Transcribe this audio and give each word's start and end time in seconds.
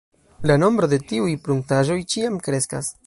La 0.51 0.53
nombro 0.61 0.89
de 0.93 0.99
tiuj 1.11 1.35
pruntaĵoj 1.45 1.99
ĉiam 2.15 2.41
kreskas. 2.49 2.91